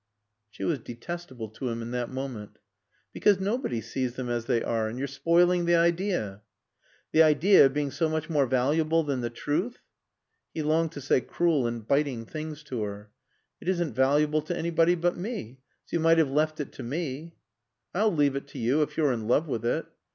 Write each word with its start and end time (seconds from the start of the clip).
She 0.49 0.63
was 0.63 0.79
detestable 0.79 1.49
to 1.49 1.69
him 1.69 1.79
in 1.83 1.91
that 1.91 2.09
moment. 2.09 2.57
"Because 3.13 3.39
nobody 3.39 3.81
sees 3.81 4.15
them 4.15 4.29
as 4.29 4.45
they 4.45 4.63
are. 4.63 4.87
And 4.87 4.97
you're 4.97 5.07
spoiling 5.07 5.65
the 5.65 5.75
idea." 5.75 6.41
"The 7.11 7.21
idea 7.21 7.69
being 7.69 7.91
so 7.91 8.09
much 8.09 8.27
more 8.27 8.47
valuable 8.47 9.03
than 9.03 9.21
the 9.21 9.29
truth." 9.29 9.77
He 10.55 10.63
longed 10.63 10.91
to 10.93 11.01
say 11.01 11.21
cruel 11.21 11.67
and 11.67 11.87
biting 11.87 12.25
things 12.25 12.63
to 12.63 12.81
her. 12.81 13.11
"It 13.59 13.67
isn't 13.69 13.93
valuable 13.93 14.41
to 14.41 14.57
anybody 14.57 14.95
but 14.95 15.17
me, 15.17 15.59
so 15.85 15.97
you 15.97 15.99
might 15.99 16.17
have 16.17 16.31
left 16.31 16.59
it 16.59 16.71
to 16.71 16.81
me." 16.81 17.35
"Oh, 17.93 17.99
I'll 17.99 18.11
leave 18.11 18.35
it 18.35 18.47
to 18.47 18.57
you, 18.57 18.81
if 18.81 18.97
you're 18.97 19.13
in 19.13 19.27
love 19.27 19.47
with 19.47 19.63
it." 19.63 19.85